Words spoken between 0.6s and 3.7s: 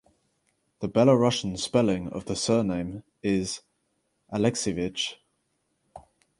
The Belarusian spelling of the surname is